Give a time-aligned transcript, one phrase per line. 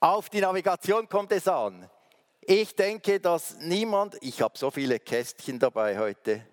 [0.00, 1.90] Auf die Navigation kommt es an.
[2.40, 6.46] Ich denke, dass niemand, ich habe so viele Kästchen dabei heute,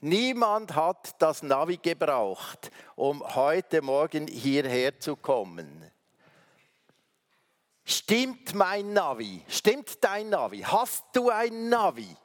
[0.00, 5.90] niemand hat das Navi gebraucht, um heute Morgen hierher zu kommen.
[7.84, 9.44] Stimmt mein Navi?
[9.46, 10.60] Stimmt dein Navi?
[10.60, 12.16] Hast du ein Navi?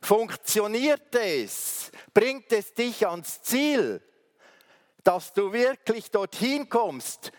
[0.00, 1.92] Funktioniert es?
[2.14, 4.02] Bringt es dich ans Ziel,
[5.04, 7.30] dass du wirklich dorthin kommst,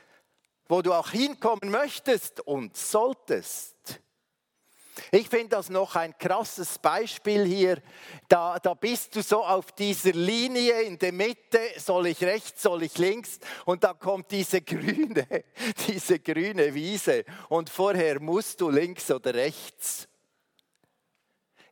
[0.73, 4.01] wo du auch hinkommen möchtest und solltest.
[5.11, 7.77] Ich finde das noch ein krasses Beispiel hier.
[8.27, 12.81] Da, da bist du so auf dieser Linie in der Mitte, soll ich rechts, soll
[12.81, 15.27] ich links, und da kommt diese grüne,
[15.87, 20.07] diese grüne Wiese und vorher musst du links oder rechts.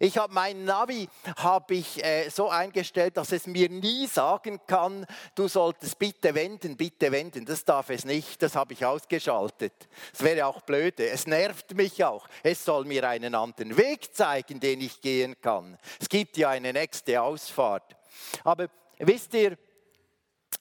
[0.03, 5.05] Ich habe mein Navi habe ich äh, so eingestellt, dass es mir nie sagen kann,
[5.35, 7.45] du solltest bitte wenden, bitte wenden.
[7.45, 8.41] Das darf es nicht.
[8.41, 9.73] Das habe ich ausgeschaltet.
[10.11, 11.07] Das wäre auch blöde.
[11.07, 12.27] Es nervt mich auch.
[12.41, 15.77] Es soll mir einen anderen Weg zeigen, den ich gehen kann.
[15.99, 17.95] Es gibt ja eine nächste Ausfahrt.
[18.43, 19.55] Aber wisst ihr,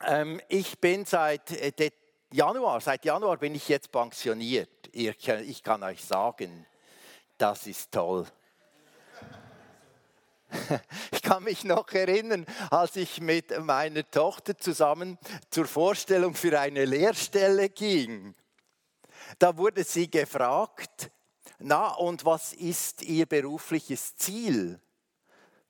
[0.06, 1.90] ähm, ich bin seit äh,
[2.30, 4.90] Januar, seit Januar bin ich jetzt pensioniert.
[4.92, 6.66] Ich kann euch sagen,
[7.38, 8.26] das ist toll.
[11.12, 15.18] Ich kann mich noch erinnern, als ich mit meiner Tochter zusammen
[15.50, 18.34] zur Vorstellung für eine Lehrstelle ging.
[19.38, 21.10] Da wurde sie gefragt,
[21.58, 24.80] na und was ist ihr berufliches Ziel?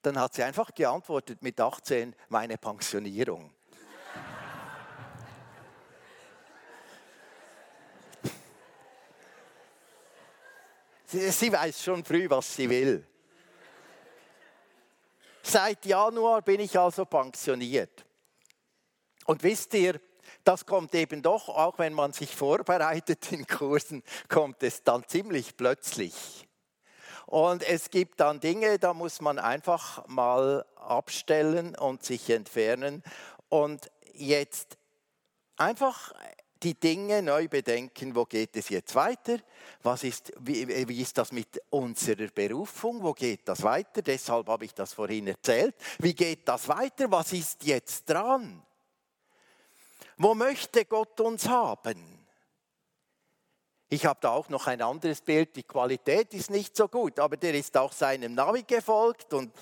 [0.03, 3.53] Dann hat sie einfach geantwortet mit 18, meine Pensionierung.
[11.06, 13.05] Sie, weiß schon früh, was sie will.
[15.51, 18.06] Seit Januar bin ich also pensioniert.
[19.25, 20.01] Und wisst ihr,
[20.45, 25.56] das kommt eben doch, auch wenn man sich vorbereitet in Kursen, kommt es dann ziemlich
[25.56, 26.47] plötzlich.
[27.27, 33.03] Und es gibt dann Dinge, da muss man einfach mal abstellen und sich entfernen
[33.49, 34.78] und jetzt
[35.56, 36.12] einfach
[36.62, 39.38] die Dinge neu bedenken, wo geht es jetzt weiter,
[39.82, 44.66] was ist, wie, wie, ist das mit unserer Berufung, wo geht das weiter, deshalb habe
[44.66, 48.62] ich das vorhin erzählt, wie geht das weiter, was ist jetzt dran,
[50.19, 52.19] wo möchte Gott uns haben.
[53.93, 57.37] Ich habe da auch noch ein anderes Bild, die Qualität ist nicht so gut, aber
[57.37, 59.53] der ist auch seinem Navi gefolgt und,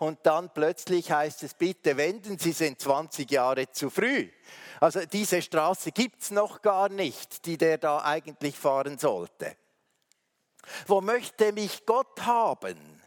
[0.00, 4.28] und dann plötzlich heißt es, bitte wenden, Sie sind 20 Jahre zu früh.
[4.80, 9.56] Also diese Straße gibt es noch gar nicht, die der da eigentlich fahren sollte.
[10.88, 13.00] Wo möchte mich Gott haben?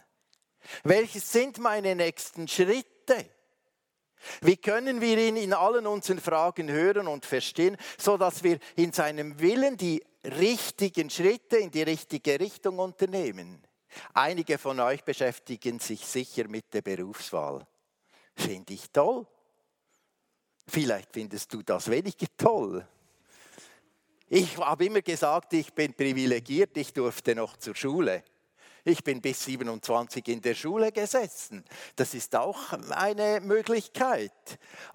[0.82, 3.28] Welches sind meine nächsten Schritte?
[4.40, 9.38] Wie können wir ihn in allen unseren Fragen hören und verstehen, sodass wir in seinem
[9.40, 13.62] Willen die richtigen Schritte in die richtige Richtung unternehmen?
[14.14, 17.66] Einige von euch beschäftigen sich sicher mit der Berufswahl.
[18.36, 19.26] Finde ich toll.
[20.66, 22.86] Vielleicht findest du das weniger toll.
[24.28, 28.22] Ich habe immer gesagt, ich bin privilegiert, ich durfte noch zur Schule.
[28.84, 31.64] Ich bin bis 27 in der Schule gesessen.
[31.96, 34.32] Das ist auch eine Möglichkeit.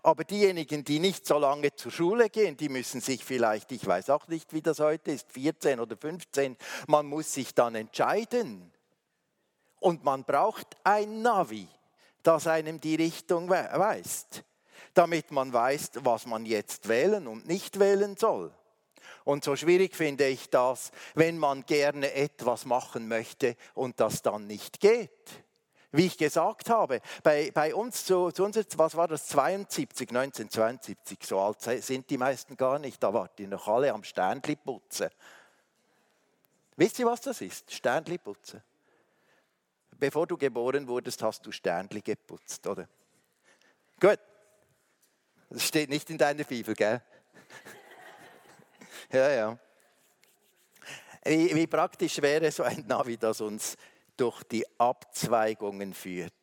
[0.01, 4.09] Aber diejenigen, die nicht so lange zur Schule gehen, die müssen sich vielleicht, ich weiß
[4.09, 6.57] auch nicht, wie das heute ist, 14 oder 15,
[6.87, 8.71] man muss sich dann entscheiden.
[9.79, 11.67] Und man braucht ein Navi,
[12.23, 14.43] das einem die Richtung weist,
[14.95, 18.51] damit man weiß, was man jetzt wählen und nicht wählen soll.
[19.25, 24.47] Und so schwierig finde ich das, wenn man gerne etwas machen möchte und das dann
[24.47, 25.09] nicht geht.
[25.91, 31.19] Wie ich gesagt habe, bei, bei uns, zu, zu uns, was war das, 72, 1972,
[31.23, 35.09] so alt sind die meisten gar nicht, da wart ihr noch alle am Sternli putzen.
[36.75, 37.71] Wisst ihr, was das ist?
[37.71, 38.61] Sternli putzen.
[39.97, 42.87] Bevor du geboren wurdest, hast du Sternli geputzt, oder?
[43.99, 44.19] Gut.
[45.49, 47.01] Das steht nicht in deiner Bibel, gell?
[49.11, 49.59] Ja, ja.
[51.23, 53.75] Wie, wie praktisch wäre so ein Navi, das uns
[54.15, 56.33] durch die Abzweigungen führt?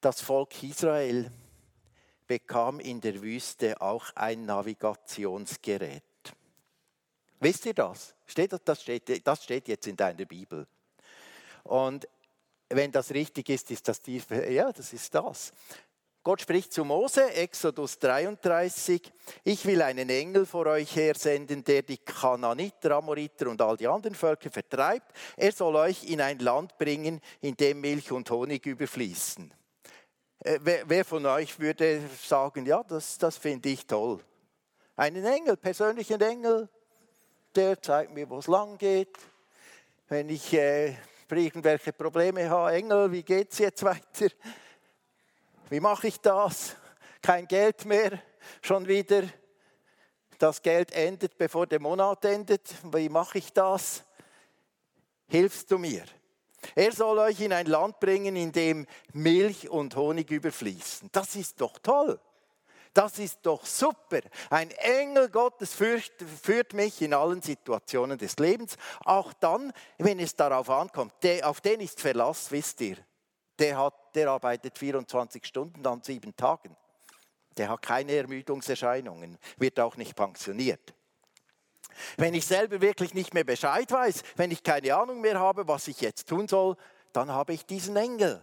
[0.00, 1.30] Das Volk Israel
[2.26, 6.02] bekam in der Wüste auch ein Navigationsgerät.
[7.40, 8.14] Wisst ihr das?
[8.26, 10.66] Steht, das, steht, das steht jetzt in deiner Bibel.
[11.64, 12.08] Und
[12.70, 15.52] wenn das richtig ist, ist das die, ja, das ist das.
[16.28, 19.00] Gott spricht zu Mose, Exodus 33,
[19.44, 24.14] ich will einen Engel vor euch hersenden, der die Kananiter, Amoriter und all die anderen
[24.14, 25.10] Völker vertreibt.
[25.36, 29.50] Er soll euch in ein Land bringen, in dem Milch und Honig überfließen.
[30.40, 34.20] Äh, wer, wer, von euch würde sagen, ja, das, das finde ich toll?
[34.96, 36.68] Einen Engel, persönlichen Engel,
[37.54, 39.16] der zeigt mir, wo es lang geht.
[40.08, 40.94] Wenn ich äh,
[41.36, 44.28] irgendwelche Probleme habe, Engel, wie geht es jetzt weiter?
[45.68, 46.76] Wie mache ich das?
[47.20, 48.22] Kein Geld mehr,
[48.62, 49.22] schon wieder.
[50.38, 52.74] Das Geld endet, bevor der Monat endet.
[52.92, 54.04] Wie mache ich das?
[55.26, 56.04] Hilfst du mir?
[56.74, 61.10] Er soll euch in ein Land bringen, in dem Milch und Honig überfließen.
[61.12, 62.20] Das ist doch toll.
[62.94, 64.20] Das ist doch super.
[64.50, 66.12] Ein Engel Gottes führt,
[66.42, 71.12] führt, mich in allen Situationen des Lebens, auch dann, wenn es darauf ankommt.
[71.22, 72.96] Der, auf den ist Verlass, wisst ihr.
[73.58, 76.76] Der, hat, der arbeitet 24 Stunden an sieben Tagen.
[77.56, 80.94] Der hat keine Ermüdungserscheinungen, wird auch nicht pensioniert.
[82.16, 85.88] Wenn ich selber wirklich nicht mehr Bescheid weiß, wenn ich keine Ahnung mehr habe, was
[85.88, 86.76] ich jetzt tun soll,
[87.12, 88.40] dann habe ich diesen Engel.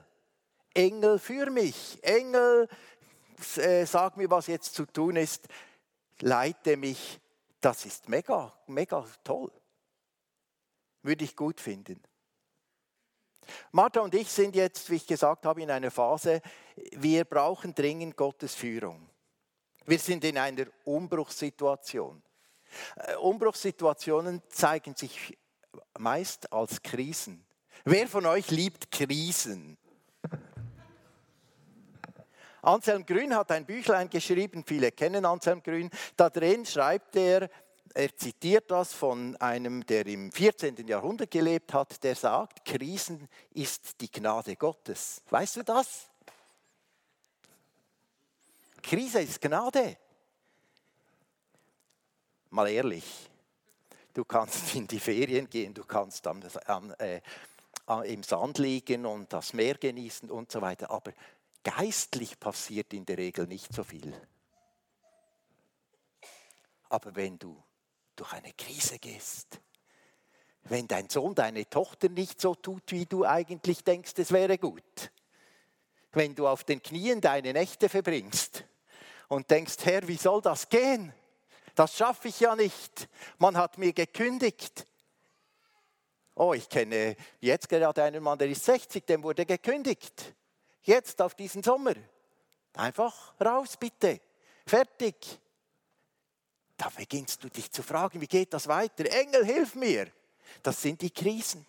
[0.73, 1.97] Engel für mich.
[2.03, 2.67] Engel,
[3.37, 5.47] sag mir, was jetzt zu tun ist.
[6.19, 7.19] Leite mich.
[7.59, 9.51] Das ist mega, mega toll.
[11.01, 12.01] Würde ich gut finden.
[13.71, 16.41] Martha und ich sind jetzt, wie ich gesagt habe, in einer Phase,
[16.91, 19.09] wir brauchen dringend Gottes Führung.
[19.85, 22.23] Wir sind in einer Umbruchssituation.
[22.95, 25.37] Äh, Umbruchssituationen zeigen sich
[25.97, 27.45] meist als Krisen.
[27.83, 29.77] Wer von euch liebt Krisen?
[32.65, 35.89] Anselm Grün hat ein Büchlein geschrieben, viele kennen Anselm Grün.
[36.15, 37.49] Da drin schreibt er,
[37.93, 40.87] er zitiert das von einem, der im 14.
[40.87, 45.21] Jahrhundert gelebt hat, der sagt, Krisen ist die Gnade Gottes.
[45.29, 46.07] Weißt du das?
[48.81, 49.97] Krise ist Gnade
[52.55, 53.29] mal ehrlich,
[54.13, 57.21] du kannst in die Ferien gehen, du kannst am, am, äh,
[58.05, 61.11] im Sand liegen und das Meer genießen und so weiter, aber
[61.65, 64.13] geistlich passiert in der Regel nicht so viel.
[66.87, 67.61] Aber wenn du
[68.15, 69.59] durch eine Krise gehst,
[70.63, 75.11] wenn dein Sohn, deine Tochter nicht so tut, wie du eigentlich denkst, es wäre gut,
[76.11, 78.63] wenn du auf den Knien deine Nächte verbringst
[79.27, 81.13] und denkst, Herr, wie soll das gehen?
[81.73, 83.09] Das schaffe ich ja nicht.
[83.37, 84.87] Man hat mir gekündigt.
[86.35, 90.35] Oh, ich kenne jetzt gerade einen Mann, der ist 60, dem wurde gekündigt.
[90.85, 91.95] Jetzt auf diesen Sommer.
[92.73, 94.21] Einfach raus, bitte.
[94.65, 95.15] Fertig.
[96.77, 99.05] Da beginnst du dich zu fragen, wie geht das weiter?
[99.05, 100.11] Engel, hilf mir.
[100.61, 101.65] Das sind die Krisen.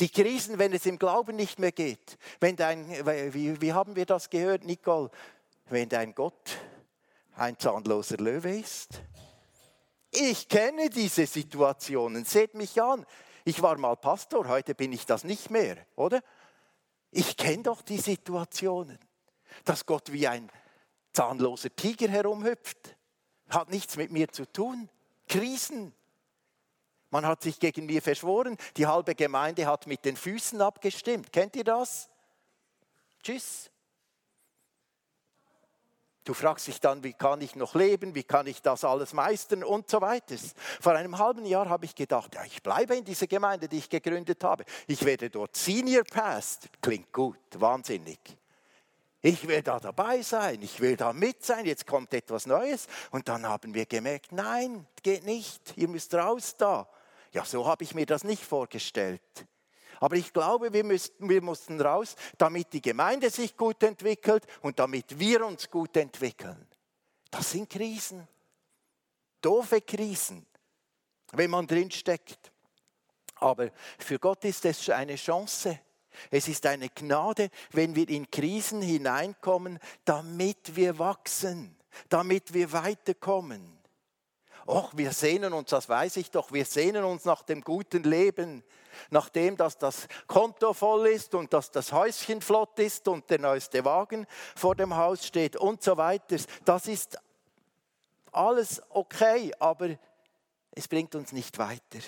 [0.00, 2.18] Die Krisen, wenn es im Glauben nicht mehr geht.
[2.40, 2.88] Wenn dein,
[3.32, 5.10] wie, wie haben wir das gehört, Nicole?
[5.66, 6.58] Wenn dein Gott
[7.36, 9.02] ein zahnloser Löwe ist?
[10.10, 12.24] Ich kenne diese Situationen.
[12.24, 13.06] Seht mich an.
[13.44, 16.22] Ich war mal Pastor, heute bin ich das nicht mehr, oder?
[17.16, 18.98] Ich kenne doch die Situationen,
[19.64, 20.50] dass Gott wie ein
[21.12, 22.96] zahnloser Tiger herumhüpft.
[23.48, 24.88] Hat nichts mit mir zu tun.
[25.28, 25.94] Krisen.
[27.10, 28.56] Man hat sich gegen mir verschworen.
[28.76, 31.32] Die halbe Gemeinde hat mit den Füßen abgestimmt.
[31.32, 32.10] Kennt ihr das?
[33.22, 33.70] Tschüss.
[36.24, 39.62] Du fragst dich dann, wie kann ich noch leben, wie kann ich das alles meistern
[39.62, 40.36] und so weiter.
[40.80, 43.90] Vor einem halben Jahr habe ich gedacht, ja, ich bleibe in dieser Gemeinde, die ich
[43.90, 44.64] gegründet habe.
[44.86, 46.68] Ich werde dort Senior Past.
[46.80, 48.18] Klingt gut, wahnsinnig.
[49.20, 52.86] Ich will da dabei sein, ich will da mit sein, jetzt kommt etwas Neues.
[53.10, 56.88] Und dann haben wir gemerkt, nein, geht nicht, ihr müsst raus da.
[57.32, 59.22] Ja, so habe ich mir das nicht vorgestellt.
[60.04, 64.78] Aber ich glaube, wir, müssten, wir mussten raus, damit die Gemeinde sich gut entwickelt und
[64.78, 66.68] damit wir uns gut entwickeln.
[67.30, 68.28] Das sind Krisen.
[69.40, 70.44] Doofe Krisen,
[71.32, 72.52] wenn man drin steckt.
[73.36, 75.80] Aber für Gott ist es eine Chance.
[76.30, 81.74] Es ist eine Gnade, wenn wir in Krisen hineinkommen, damit wir wachsen,
[82.10, 83.78] damit wir weiterkommen.
[84.66, 88.64] Och, wir sehnen uns, das weiß ich doch, wir sehnen uns nach dem guten Leben,
[89.10, 93.84] nachdem dass das Konto voll ist und dass das Häuschen flott ist und der neueste
[93.84, 96.36] Wagen vor dem Haus steht und so weiter.
[96.64, 97.18] Das ist
[98.32, 99.90] alles okay, aber
[100.70, 102.00] es bringt uns nicht weiter.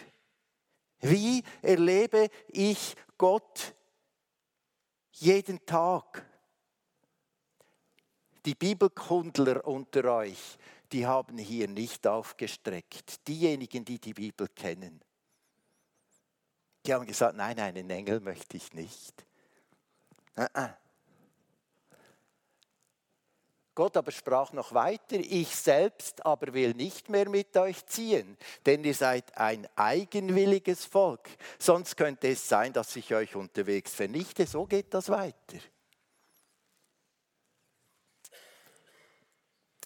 [1.01, 3.75] Wie erlebe ich Gott
[5.13, 6.25] jeden Tag?
[8.45, 10.59] Die Bibelkundler unter euch,
[10.97, 13.29] die haben hier nicht aufgestreckt.
[13.29, 15.03] Diejenigen, die die Bibel kennen.
[16.87, 19.27] Die haben gesagt, nein, einen Engel möchte ich nicht.
[23.75, 28.83] Gott aber sprach noch weiter, ich selbst aber will nicht mehr mit euch ziehen, denn
[28.83, 34.47] ihr seid ein eigenwilliges Volk, sonst könnte es sein, dass ich euch unterwegs vernichte.
[34.47, 35.59] So geht das weiter.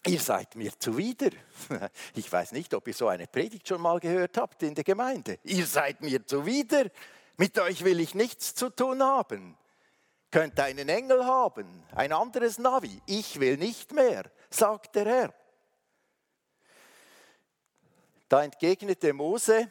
[0.07, 1.31] Ihr seid mir zuwider.
[2.15, 5.39] Ich weiß nicht, ob ihr so eine Predigt schon mal gehört habt in der Gemeinde.
[5.43, 6.89] Ihr seid mir zuwider.
[7.37, 9.57] Mit euch will ich nichts zu tun haben.
[10.31, 13.01] Könnt einen Engel haben, ein anderes Navi.
[13.05, 15.33] Ich will nicht mehr, sagt der Herr.
[18.29, 19.69] Da entgegnete Mose,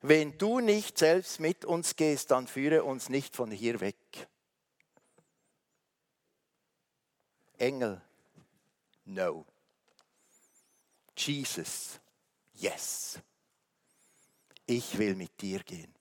[0.00, 3.96] wenn du nicht selbst mit uns gehst, dann führe uns nicht von hier weg.
[7.58, 8.00] Engel,
[9.04, 9.44] no.
[11.16, 12.00] Jesus,
[12.54, 13.18] yes.
[14.66, 15.92] Ich will mit dir gehen.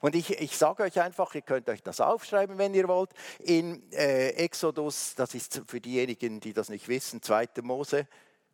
[0.00, 3.90] Und ich, ich sage euch einfach, ihr könnt euch das aufschreiben, wenn ihr wollt, in
[3.92, 7.48] äh, Exodus, das ist für diejenigen, die das nicht wissen, 2.
[7.62, 8.06] Mose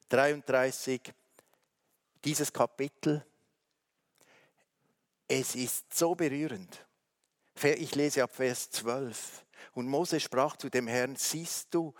[0.09, 1.13] 33,
[2.25, 3.25] dieses Kapitel.
[5.27, 6.87] Es ist so berührend.
[7.63, 9.45] Ich lese ab Vers 12.
[9.75, 11.95] Und Mose sprach zu dem Herrn, siehst du,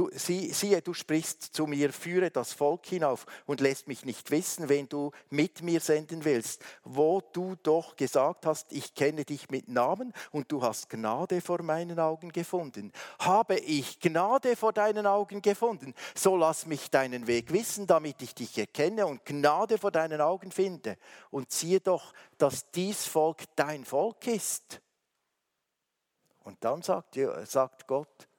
[0.00, 4.30] Du, sie, siehe, du sprichst zu mir, führe das Volk hinauf und lässt mich nicht
[4.30, 9.50] wissen, wen du mit mir senden willst, wo du doch gesagt hast, ich kenne dich
[9.50, 12.92] mit Namen und du hast Gnade vor meinen Augen gefunden.
[13.18, 18.34] Habe ich Gnade vor deinen Augen gefunden, so lass mich deinen Weg wissen, damit ich
[18.34, 20.96] dich erkenne und Gnade vor deinen Augen finde.
[21.30, 24.80] Und siehe doch, dass dies Volk dein Volk ist.
[26.42, 28.29] Und dann sagt, sagt Gott,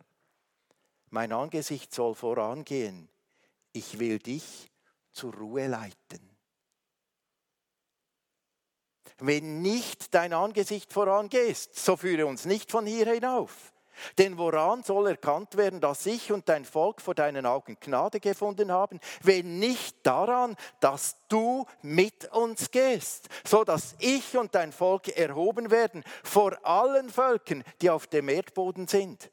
[1.11, 3.09] mein Angesicht soll vorangehen.
[3.73, 4.69] Ich will dich
[5.11, 6.29] zur Ruhe leiten.
[9.19, 13.71] Wenn nicht dein Angesicht vorangehst, so führe uns nicht von hier hinauf.
[14.17, 18.71] Denn woran soll erkannt werden, dass ich und dein Volk vor deinen Augen Gnade gefunden
[18.71, 25.09] haben, wenn nicht daran, dass du mit uns gehst, so dass ich und dein Volk
[25.09, 29.29] erhoben werden vor allen Völkern, die auf dem Erdboden sind.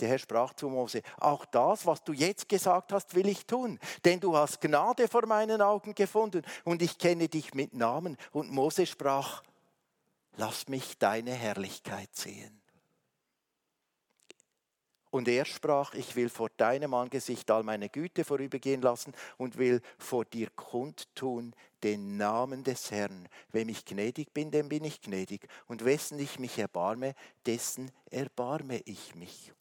[0.00, 3.78] Der Herr sprach zu Mose, auch das, was du jetzt gesagt hast, will ich tun,
[4.04, 8.16] denn du hast Gnade vor meinen Augen gefunden und ich kenne dich mit Namen.
[8.32, 9.42] Und Mose sprach,
[10.36, 12.60] lass mich deine Herrlichkeit sehen.
[15.14, 19.80] Und er sprach, ich will vor deinem Angesicht all meine Güte vorübergehen lassen und will
[19.96, 23.28] vor dir kundtun den Namen des Herrn.
[23.52, 25.46] Wem ich gnädig bin, dem bin ich gnädig.
[25.68, 27.14] Und wessen ich mich erbarme,
[27.46, 29.52] dessen erbarme ich mich.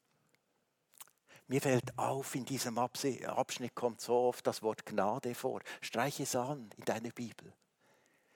[1.47, 5.61] Mir fällt auf, in diesem Abschnitt kommt so oft das Wort Gnade vor.
[5.81, 7.53] Streiche es an in deiner Bibel.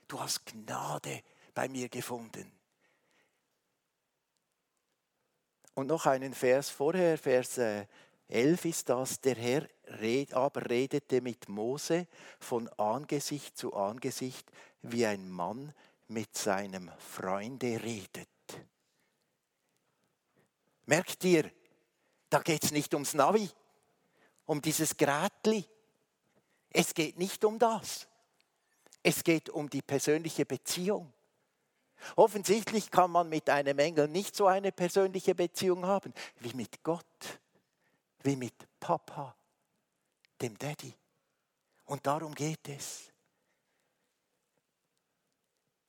[0.07, 1.21] Du hast Gnade
[1.53, 2.51] bei mir gefunden.
[5.73, 7.87] Und noch einen Vers vorher, Vers 11
[8.29, 9.67] äh, ist das, der Herr
[10.33, 12.07] aber redete mit Mose
[12.39, 15.73] von Angesicht zu Angesicht, wie ein Mann
[16.07, 18.27] mit seinem Freunde redet.
[20.85, 21.51] Merkt ihr,
[22.29, 23.49] da geht es nicht ums Navi,
[24.45, 25.65] um dieses Grätli.
[26.69, 28.07] Es geht nicht um das.
[29.03, 31.13] Es geht um die persönliche Beziehung.
[32.15, 37.39] Offensichtlich kann man mit einem Engel nicht so eine persönliche Beziehung haben wie mit Gott,
[38.23, 39.35] wie mit Papa,
[40.41, 40.93] dem Daddy.
[41.85, 43.11] Und darum geht es.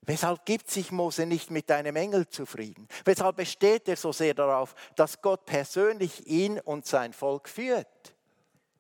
[0.09, 2.89] Weshalb gibt sich Mose nicht mit einem Engel zufrieden?
[3.05, 8.17] Weshalb besteht er so sehr darauf, dass Gott persönlich ihn und sein Volk führt?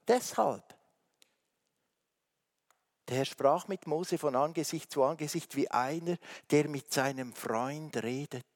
[0.06, 0.64] Deshalb.
[3.06, 6.16] Der Herr sprach mit Mose von Angesicht zu Angesicht wie einer,
[6.50, 8.47] der mit seinem Freund redet.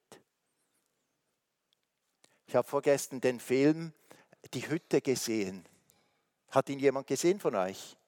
[2.46, 3.92] Ich habe vorgestern den Film
[4.54, 5.68] Die Hütte gesehen.
[6.48, 7.98] Hat ihn jemand gesehen von euch?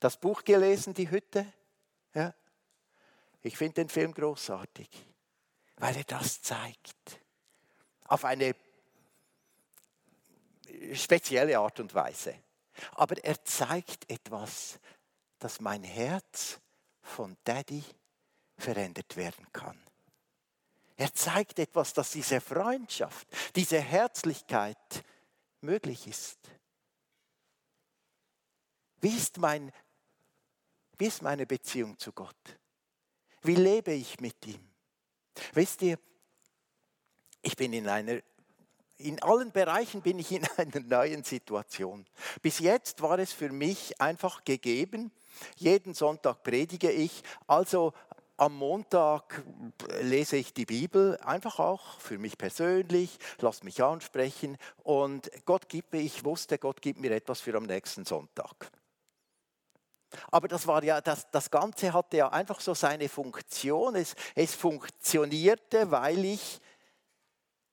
[0.00, 1.50] Das Buch gelesen, Die Hütte?
[2.12, 2.34] Ja.
[3.46, 4.88] Ich finde den Film großartig,
[5.76, 7.20] weil er das zeigt.
[8.06, 8.56] Auf eine
[10.94, 12.42] spezielle Art und Weise.
[12.92, 14.80] Aber er zeigt etwas,
[15.38, 16.58] dass mein Herz
[17.02, 17.84] von Daddy
[18.58, 19.80] verändert werden kann.
[20.96, 25.04] Er zeigt etwas, dass diese Freundschaft, diese Herzlichkeit
[25.60, 26.38] möglich ist.
[29.00, 29.70] Wie ist, mein,
[30.98, 32.58] wie ist meine Beziehung zu Gott?
[33.46, 34.60] Wie lebe ich mit ihm?
[35.52, 35.98] Wisst ihr,
[37.42, 38.20] ich bin in einer,
[38.98, 42.06] in allen Bereichen bin ich in einer neuen Situation.
[42.42, 45.12] Bis jetzt war es für mich einfach gegeben,
[45.56, 47.92] jeden Sonntag predige ich, also
[48.36, 49.44] am Montag
[50.02, 55.92] lese ich die Bibel, einfach auch für mich persönlich, lass mich ansprechen und Gott gibt
[55.92, 58.72] mir, ich wusste, Gott gibt mir etwas für am nächsten Sonntag.
[60.30, 63.96] Aber das, war ja, das, das Ganze hatte ja einfach so seine Funktion.
[63.96, 66.60] Es, es funktionierte, weil ich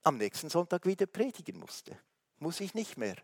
[0.04, 1.98] am nächsten Sonntag wieder predigen musste.
[2.40, 3.16] Muss ich nicht mehr.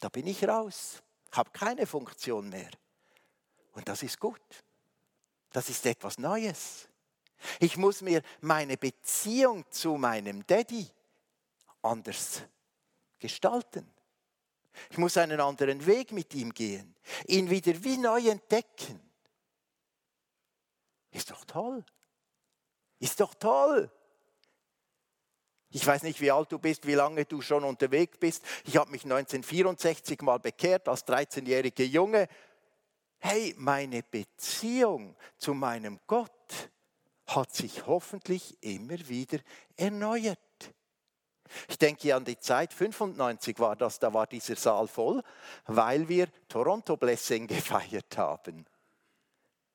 [0.00, 2.70] da bin ich raus, habe keine Funktion mehr.
[3.72, 4.40] Und das ist gut.
[5.50, 6.88] Das ist etwas Neues.
[7.60, 10.86] Ich muss mir meine Beziehung zu meinem Daddy
[11.82, 12.42] anders
[13.18, 13.88] gestalten.
[14.90, 16.94] Ich muss einen anderen Weg mit ihm gehen,
[17.26, 19.00] ihn wieder wie neu entdecken.
[21.10, 21.84] Ist doch toll.
[22.98, 23.90] Ist doch toll.
[25.70, 28.42] Ich weiß nicht, wie alt du bist, wie lange du schon unterwegs bist.
[28.64, 32.28] Ich habe mich 1964 mal bekehrt als 13-jähriger Junge.
[33.18, 36.70] Hey, meine Beziehung zu meinem Gott
[37.26, 39.40] hat sich hoffentlich immer wieder
[39.76, 40.38] erneuert.
[41.68, 45.22] Ich denke an die Zeit, 95 war das, da war dieser Saal voll,
[45.66, 48.66] weil wir Toronto Blessing gefeiert haben.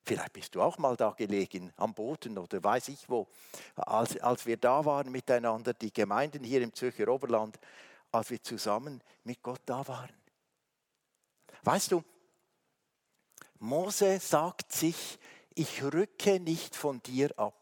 [0.05, 3.27] Vielleicht bist du auch mal da gelegen, am Boden oder weiß ich wo,
[3.75, 7.57] als, als wir da waren miteinander, die Gemeinden hier im Zürcher Oberland,
[8.11, 10.13] als wir zusammen mit Gott da waren.
[11.63, 12.03] Weißt du,
[13.59, 15.17] Mose sagt sich,
[15.55, 17.55] ich rücke nicht von dir ab.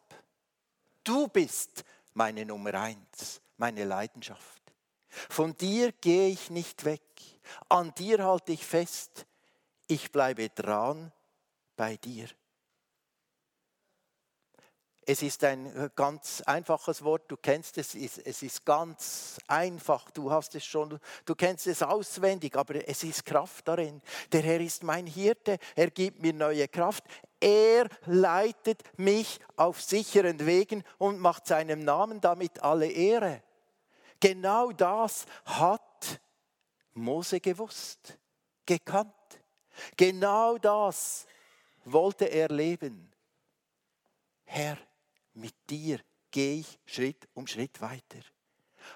[1.04, 4.74] Du bist meine Nummer eins, meine Leidenschaft.
[5.08, 7.04] Von dir gehe ich nicht weg.
[7.70, 9.28] An dir halte ich fest.
[9.88, 11.12] Ich bleibe dran
[11.76, 12.28] bei dir.
[15.06, 20.32] Es ist ein äh, ganz einfaches Wort, du kennst es, es ist ganz einfach, du
[20.32, 24.02] hast es schon, du kennst es auswendig, aber es ist Kraft darin.
[24.32, 27.04] Der Herr ist mein Hirte, er gibt mir neue Kraft,
[27.40, 33.42] er leitet mich auf sicheren Wegen und macht seinem Namen damit alle Ehre.
[34.22, 36.22] Genau das hat
[36.94, 38.18] Mose gewusst,
[38.66, 39.12] gekannt.
[39.98, 41.26] Genau das
[41.86, 43.12] wollte er leben.
[44.46, 44.78] Herr,
[45.34, 46.00] mit dir
[46.30, 48.20] gehe ich Schritt um Schritt weiter.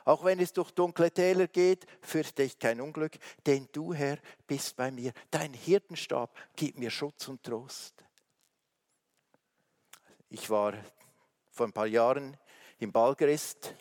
[0.04, 4.76] Auch wenn es durch dunkle Täler geht, fürchte ich kein Unglück, denn du, Herr, bist
[4.76, 5.12] bei mir.
[5.32, 8.04] Dein Hirtenstab gibt mir Schutz und Trost.
[10.30, 10.74] Ich war
[11.52, 12.38] vor ein paar Jahren
[12.78, 13.74] im Balgrist.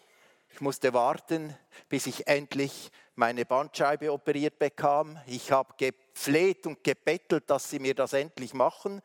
[0.55, 1.53] Ich musste warten,
[1.89, 5.19] bis ich endlich meine Bandscheibe operiert bekam.
[5.27, 9.03] Ich habe gepfleht und gebettelt, dass sie mir das endlich machen.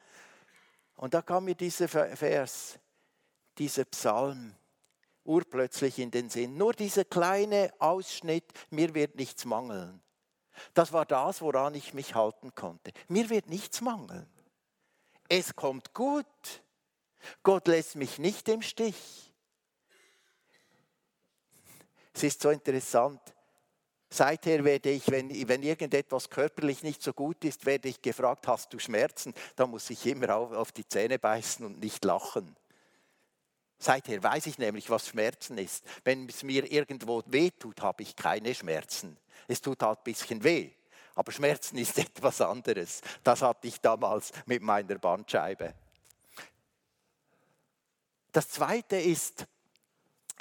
[0.95, 2.77] Und da kam mir dieser Vers,
[3.57, 4.53] dieser Psalm
[5.23, 6.55] urplötzlich in den Sinn.
[6.55, 10.03] Nur dieser kleine Ausschnitt, mir wird nichts mangeln.
[10.75, 12.91] Das war das, woran ich mich halten konnte.
[13.07, 14.29] Mir wird nichts mangeln.
[15.27, 16.27] Es kommt gut.
[17.41, 19.28] Gott lässt mich nicht im Stich.
[22.19, 23.21] Es ist so interessant.
[24.09, 28.73] Seither werde ich, wenn, wenn irgendetwas körperlich nicht so gut ist, werde ich gefragt, hast
[28.73, 29.33] du Schmerzen?
[29.55, 32.57] Da muss ich immer auf, auf die Zähne beißen und nicht lachen.
[33.77, 35.85] Seither weiß ich nämlich, was Schmerzen ist.
[36.03, 39.15] Wenn es mir irgendwo weh tut, habe ich keine Schmerzen.
[39.47, 40.71] Es tut halt ein bisschen weh.
[41.15, 42.99] Aber Schmerzen ist etwas anderes.
[43.23, 45.73] Das hatte ich damals mit meiner Bandscheibe.
[48.33, 49.47] Das Zweite ist,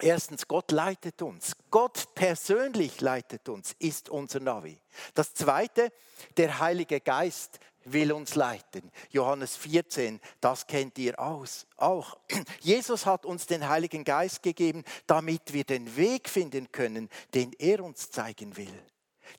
[0.01, 1.57] Erstens, Gott leitet uns.
[1.71, 4.81] Gott persönlich leitet uns, ist unser Navi.
[5.15, 5.93] Das Zweite,
[6.37, 8.91] der Heilige Geist will uns leiten.
[9.11, 12.19] Johannes 14, das kennt ihr aus, auch.
[12.61, 17.83] Jesus hat uns den Heiligen Geist gegeben, damit wir den Weg finden können, den er
[17.83, 18.83] uns zeigen will.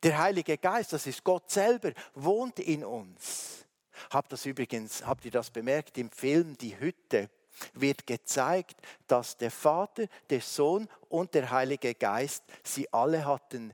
[0.03, 3.65] Der Heilige Geist, das ist Gott selber, wohnt in uns.
[4.09, 7.29] Habt das übrigens, habt ihr das bemerkt im Film Die Hütte?
[7.73, 13.73] Wird gezeigt, dass der Vater, der Sohn und der Heilige Geist, sie alle hatten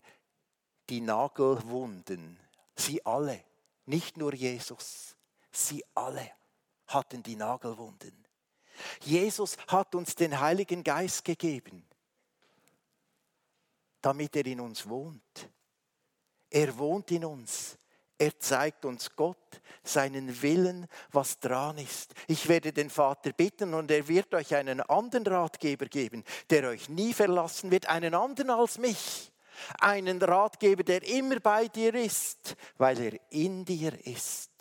[0.90, 2.40] die Nagelwunden.
[2.76, 3.44] Sie alle,
[3.86, 5.16] nicht nur Jesus,
[5.52, 6.30] sie alle
[6.88, 8.26] hatten die Nagelwunden.
[9.02, 11.88] Jesus hat uns den Heiligen Geist gegeben,
[14.02, 15.50] damit er in uns wohnt.
[16.50, 17.78] Er wohnt in uns.
[18.18, 22.14] Er zeigt uns Gott, seinen Willen, was dran ist.
[22.28, 26.88] Ich werde den Vater bitten und er wird euch einen anderen Ratgeber geben, der euch
[26.88, 29.32] nie verlassen wird, einen anderen als mich.
[29.80, 34.52] Einen Ratgeber, der immer bei dir ist, weil er in dir ist.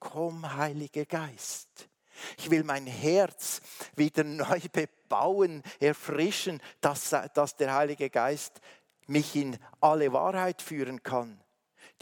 [0.00, 1.88] Komm, Heiliger Geist.
[2.36, 3.60] Ich will mein Herz
[3.94, 8.60] wieder neu bebauen, erfrischen, dass, dass der Heilige Geist
[9.06, 11.40] mich in alle Wahrheit führen kann.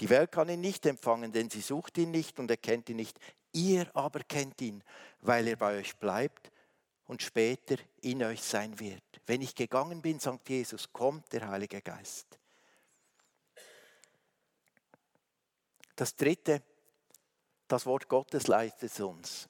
[0.00, 3.18] Die Welt kann ihn nicht empfangen, denn sie sucht ihn nicht und erkennt ihn nicht.
[3.52, 4.82] Ihr aber kennt ihn,
[5.20, 6.52] weil er bei euch bleibt
[7.06, 9.02] und später in euch sein wird.
[9.26, 12.38] Wenn ich gegangen bin, sagt Jesus, kommt der Heilige Geist.
[15.94, 16.62] Das dritte,
[17.66, 19.48] das Wort Gottes leitet uns.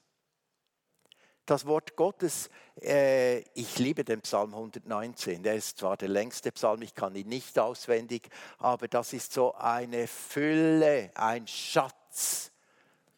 [1.49, 2.49] Das Wort Gottes,
[2.81, 7.29] äh, ich liebe den Psalm 119, der ist zwar der längste Psalm, ich kann ihn
[7.29, 8.29] nicht auswendig,
[8.59, 12.51] aber das ist so eine Fülle, ein Schatz.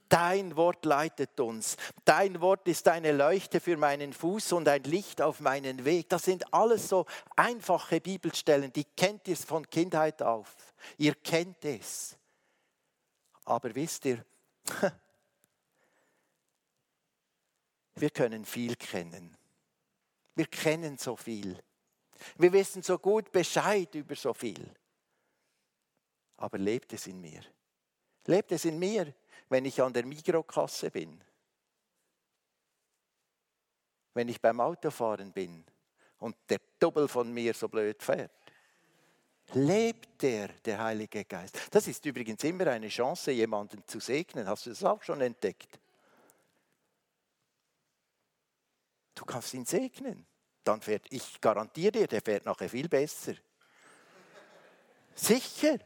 [0.09, 1.77] Dein Wort leitet uns.
[2.03, 6.09] Dein Wort ist eine Leuchte für meinen Fuß und ein Licht auf meinen Weg.
[6.09, 10.55] Das sind alles so einfache Bibelstellen, die kennt ihr von Kindheit auf.
[10.97, 12.17] Ihr kennt es.
[13.45, 14.25] Aber wisst ihr,
[17.99, 19.35] Wir können viel kennen.
[20.35, 21.62] Wir kennen so viel.
[22.38, 24.73] Wir wissen so gut Bescheid über so viel.
[26.38, 27.41] Aber lebt es in mir?
[28.25, 29.13] Lebt es in mir,
[29.49, 31.21] wenn ich an der Mikrokasse bin?
[34.13, 35.65] Wenn ich beim Autofahren bin
[36.19, 38.31] und der Double von mir so blöd fährt?
[39.53, 41.59] Lebt der, der Heilige Geist?
[41.71, 44.47] Das ist übrigens immer eine Chance, jemanden zu segnen.
[44.47, 45.79] Hast du das auch schon entdeckt?
[49.19, 50.25] Du kannst ihn segnen.
[50.63, 53.34] Dann fährt, ich garantiere dir, der fährt nachher viel besser.
[55.13, 55.77] Sicher.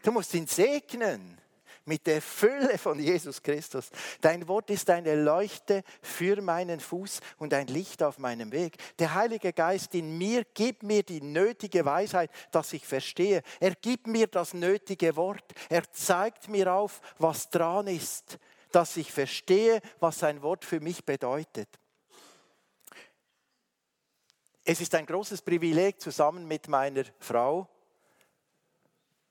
[0.00, 1.40] Du musst ihn segnen
[1.86, 3.90] mit der Fülle von Jesus Christus.
[4.20, 8.76] Dein Wort ist eine Leuchte für meinen Fuß und ein Licht auf meinem Weg.
[9.00, 13.42] Der Heilige Geist in mir gibt mir die nötige Weisheit, dass ich verstehe.
[13.58, 15.52] Er gibt mir das nötige Wort.
[15.68, 18.38] Er zeigt mir auf, was dran ist,
[18.70, 21.68] dass ich verstehe, was sein Wort für mich bedeutet.
[24.70, 27.66] Es ist ein großes Privileg, zusammen mit meiner Frau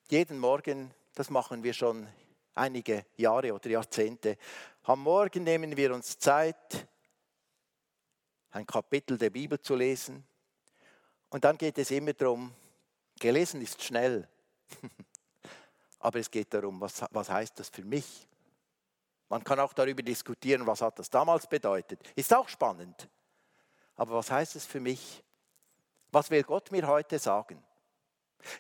[0.10, 2.08] jeden Morgen, das machen wir schon
[2.56, 4.36] einige Jahre oder Jahrzehnte,
[4.82, 6.88] am Morgen nehmen wir uns Zeit,
[8.50, 10.26] ein Kapitel der Bibel zu lesen.
[11.30, 12.52] Und dann geht es immer darum,
[13.20, 14.28] gelesen ist schnell,
[16.00, 18.28] aber es geht darum, was, was heißt das für mich?
[19.30, 22.00] Man kann auch darüber diskutieren, was hat das damals bedeutet.
[22.16, 23.08] Ist auch spannend.
[23.96, 25.24] Aber was heißt es für mich?
[26.18, 27.64] Was will Gott mir heute sagen?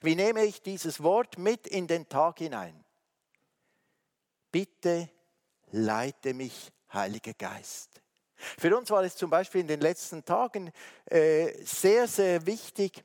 [0.02, 2.86] Wie nehme ich dieses Wort mit in den Tag hinein?
[4.52, 5.10] Bitte
[5.72, 8.00] leite mich, Heiliger Geist.
[8.36, 10.72] Für uns war es zum Beispiel in den letzten Tagen
[11.06, 13.04] äh, sehr, sehr wichtig,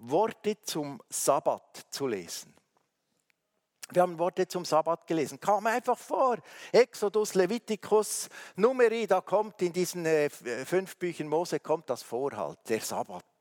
[0.00, 2.52] Worte zum Sabbat zu lesen.
[3.92, 5.38] Wir haben Worte zum Sabbat gelesen.
[5.38, 6.38] Kam einfach vor.
[6.72, 12.58] Exodus, Leviticus, Numeri, da kommt in diesen äh, fünf Büchern Mose kommt das vor halt,
[12.68, 13.31] der Sabbat.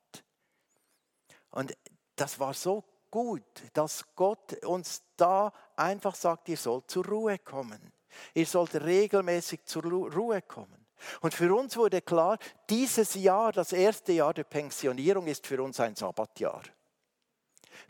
[1.52, 1.76] Und
[2.16, 7.92] das war so gut, dass Gott uns da einfach sagt, ihr sollt zur Ruhe kommen.
[8.34, 10.86] Ihr sollt regelmäßig zur Ruhe kommen.
[11.22, 12.38] Und für uns wurde klar,
[12.70, 16.64] dieses Jahr, das erste Jahr der Pensionierung, ist für uns ein Sabbatjahr.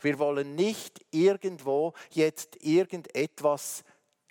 [0.00, 3.84] Wir wollen nicht irgendwo jetzt irgendetwas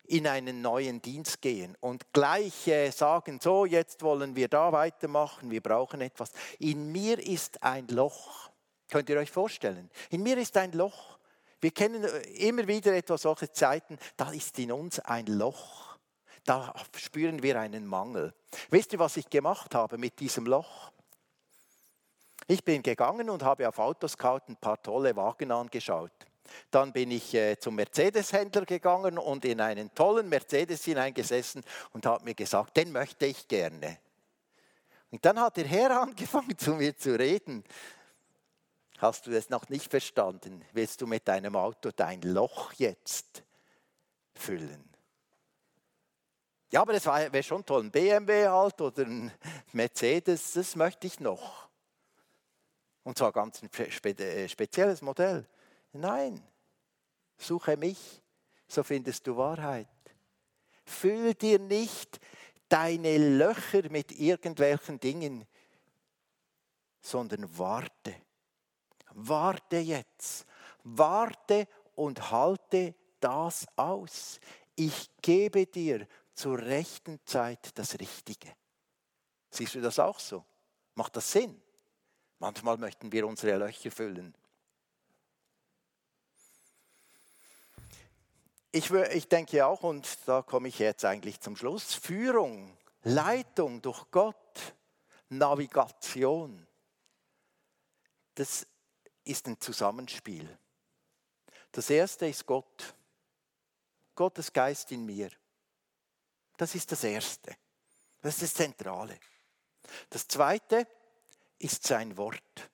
[0.03, 5.61] in einen neuen Dienst gehen und gleich sagen, so, jetzt wollen wir da weitermachen, wir
[5.61, 6.31] brauchen etwas.
[6.59, 8.50] In mir ist ein Loch.
[8.91, 9.89] Könnt ihr euch vorstellen?
[10.09, 11.17] In mir ist ein Loch.
[11.61, 15.97] Wir kennen äh, immer wieder etwa solche Zeiten, da ist in uns ein Loch.
[16.43, 18.33] Da spüren wir einen Mangel.
[18.69, 20.91] Wisst ihr, was ich gemacht habe mit diesem Loch?
[22.47, 26.11] Ich bin gegangen und habe auf Autoscout ein paar tolle Wagen angeschaut.
[26.69, 32.25] Dann bin ich äh, zum Mercedes-Händler gegangen und in einen tollen Mercedes hineingesessen und habe
[32.25, 33.99] mir gesagt, den möchte ich gerne.
[35.11, 37.63] Und dann hat der Herr angefangen zu mir zu reden.
[39.01, 40.63] Hast du es noch nicht verstanden?
[40.73, 43.41] Willst du mit deinem Auto dein Loch jetzt
[44.35, 44.87] füllen?
[46.69, 47.81] Ja, aber das wäre schon toll.
[47.81, 49.31] Ein BMW halt oder ein
[49.73, 51.67] Mercedes, das möchte ich noch.
[53.03, 55.47] Und zwar ganz ein äh, spezielles Modell.
[55.93, 56.39] Nein,
[57.39, 58.21] suche mich,
[58.67, 59.87] so findest du Wahrheit.
[60.85, 62.19] Füll dir nicht
[62.69, 65.47] deine Löcher mit irgendwelchen Dingen,
[67.01, 68.15] sondern warte
[69.13, 70.45] warte jetzt,
[70.83, 74.39] warte und halte das aus.
[74.75, 78.55] Ich gebe dir zur rechten Zeit das Richtige.
[79.49, 80.45] Siehst du das auch so?
[80.95, 81.61] Macht das Sinn?
[82.39, 84.33] Manchmal möchten wir unsere Löcher füllen.
[88.71, 94.09] Ich, ich denke auch, und da komme ich jetzt eigentlich zum Schluss, Führung, Leitung durch
[94.11, 94.75] Gott,
[95.27, 96.65] Navigation,
[98.35, 98.65] das
[99.23, 100.57] ist ein Zusammenspiel.
[101.71, 102.93] Das erste ist Gott.
[104.15, 105.29] Gottes Geist in mir.
[106.57, 107.55] Das ist das Erste.
[108.21, 109.17] Das ist das Zentrale.
[110.09, 110.87] Das Zweite
[111.57, 112.69] ist sein Wort.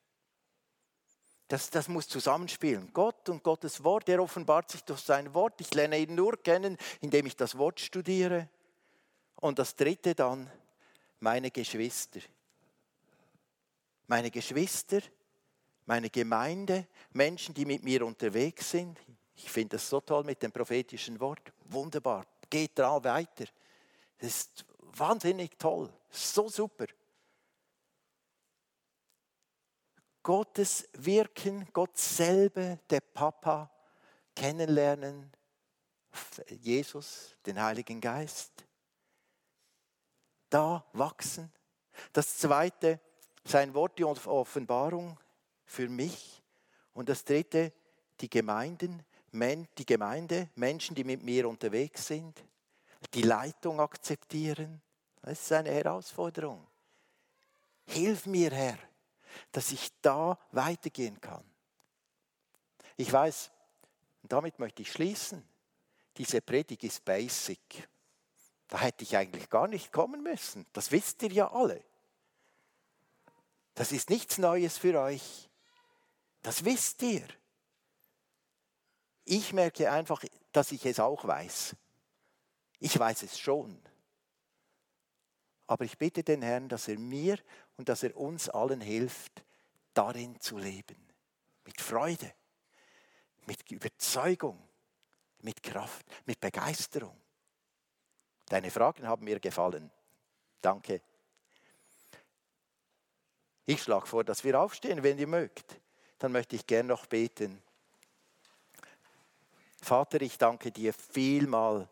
[1.47, 2.91] Das, das muss zusammenspielen.
[2.91, 5.61] Gott und Gottes Wort, er offenbart sich durch sein Wort.
[5.61, 8.49] Ich lerne ihn nur kennen, indem ich das Wort studiere.
[9.35, 10.51] Und das Dritte dann,
[11.19, 12.19] meine Geschwister.
[14.07, 14.99] Meine Geschwister,
[15.87, 18.99] meine Gemeinde, Menschen, die mit mir unterwegs sind.
[19.35, 21.53] Ich finde das so toll mit dem prophetischen Wort.
[21.65, 22.25] Wunderbar.
[22.49, 23.45] Geht da weiter.
[24.19, 25.91] Das ist wahnsinnig toll.
[26.09, 26.87] So super.
[30.23, 33.71] Gottes Wirken, Gott selber, der Papa,
[34.35, 35.31] kennenlernen,
[36.49, 38.51] Jesus, den Heiligen Geist.
[40.49, 41.51] Da wachsen.
[42.11, 42.99] Das zweite,
[43.45, 45.17] sein Wort, die Offenbarung
[45.67, 46.41] für mich.
[46.93, 47.71] Und das dritte,
[48.21, 52.43] die Gemeinden, die Gemeinde, Menschen, die mit mir unterwegs sind,
[53.13, 54.81] die Leitung akzeptieren.
[55.21, 56.65] Das ist eine Herausforderung.
[57.85, 58.79] Hilf mir, Herr,
[59.51, 61.43] dass ich da weitergehen kann.
[62.95, 63.51] Ich weiß,
[64.23, 65.47] damit möchte ich schließen,
[66.17, 67.87] diese Predigt ist basic.
[68.67, 70.65] Da hätte ich eigentlich gar nicht kommen müssen.
[70.73, 71.83] Das wisst ihr ja alle.
[73.75, 75.46] Das ist nichts Neues für euch.
[76.47, 77.27] Das wisst ihr.
[79.25, 81.75] Ich merke einfach, dass ich es auch weiß.
[82.79, 83.77] Ich weiß es schon.
[85.65, 87.37] Aber ich bitte den Herrn, dass er mir
[87.75, 89.43] und dass er uns allen hilft,
[89.93, 90.95] darin zu leben.
[91.65, 92.33] Mit Freude,
[93.45, 94.69] mit Überzeugung,
[95.39, 97.19] mit Kraft, mit Begeisterung.
[98.45, 99.91] Deine Fragen haben mir gefallen.
[100.61, 101.01] Danke.
[103.65, 105.81] Ich schlage vor, dass wir aufstehen, wenn ihr mögt.
[106.19, 107.61] Dann möchte ich gern noch beten.
[109.81, 111.87] Vater, ich danke dir vielmal,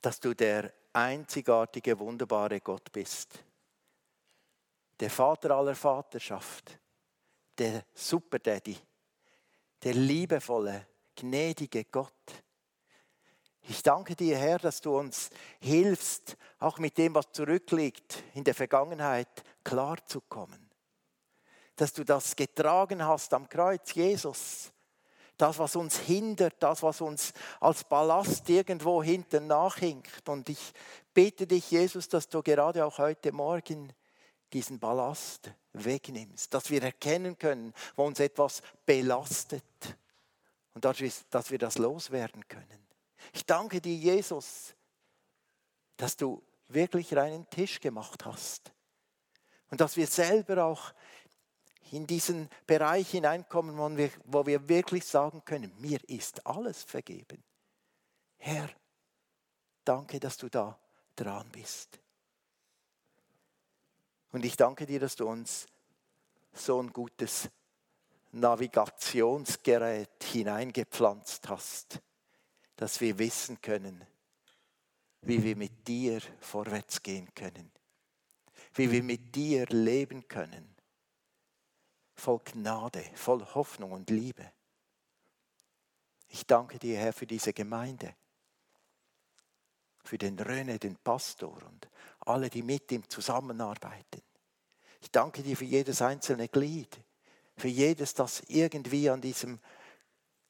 [0.00, 3.44] dass du der einzigartige, wunderbare Gott bist.
[4.98, 6.78] Der Vater aller Vaterschaft,
[7.56, 8.76] der Super Daddy,
[9.82, 12.12] der liebevolle, gnädige Gott.
[13.62, 18.54] Ich danke dir, Herr, dass du uns hilfst, auch mit dem, was zurückliegt in der
[18.54, 19.28] Vergangenheit,
[19.62, 20.67] klarzukommen.
[21.78, 24.72] Dass du das getragen hast am Kreuz, Jesus.
[25.36, 30.28] Das, was uns hindert, das, was uns als Ballast irgendwo hinten nachhinkt.
[30.28, 30.72] Und ich
[31.14, 33.92] bitte dich, Jesus, dass du gerade auch heute Morgen
[34.52, 39.62] diesen Ballast wegnimmst, dass wir erkennen können, wo uns etwas belastet
[40.74, 42.88] und dass wir das loswerden können.
[43.32, 44.74] Ich danke dir, Jesus,
[45.96, 48.72] dass du wirklich reinen Tisch gemacht hast
[49.70, 50.92] und dass wir selber auch
[51.92, 57.42] in diesen Bereich hineinkommen, wo wir, wo wir wirklich sagen können, mir ist alles vergeben.
[58.36, 58.68] Herr,
[59.84, 60.78] danke, dass du da
[61.16, 61.98] dran bist.
[64.32, 65.66] Und ich danke dir, dass du uns
[66.52, 67.48] so ein gutes
[68.32, 72.00] Navigationsgerät hineingepflanzt hast,
[72.76, 74.04] dass wir wissen können,
[75.22, 77.70] wie wir mit dir vorwärts gehen können,
[78.74, 80.67] wie wir mit dir leben können,
[82.18, 84.52] voll Gnade, voll Hoffnung und Liebe.
[86.28, 88.14] Ich danke dir, Herr, für diese Gemeinde,
[90.04, 91.88] für den Röne, den Pastor und
[92.20, 94.22] alle, die mit ihm zusammenarbeiten.
[95.00, 97.00] Ich danke dir für jedes einzelne Glied,
[97.56, 99.58] für jedes, das irgendwie an diesem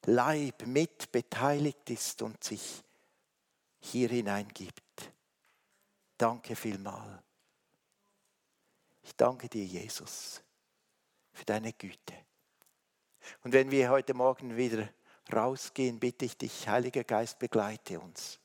[0.06, 2.82] Leib mit beteiligt ist und sich
[3.80, 5.12] hier hineingibt.
[6.16, 7.22] Danke vielmal.
[9.02, 10.42] Ich danke dir, Jesus,
[11.38, 12.14] für deine Güte.
[13.44, 14.88] Und wenn wir heute Morgen wieder
[15.32, 18.40] rausgehen, bitte ich dich, Heiliger Geist, begleite uns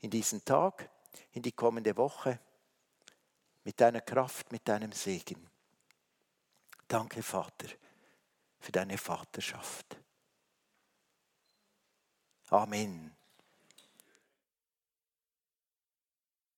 [0.00, 0.88] in diesen Tag,
[1.32, 2.38] in die kommende Woche
[3.64, 5.50] mit deiner Kraft, mit deinem Segen.
[6.86, 7.68] Danke, Vater,
[8.60, 9.96] für deine Vaterschaft.
[12.50, 13.17] Amen.